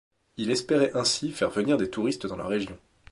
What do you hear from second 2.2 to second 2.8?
dans la région.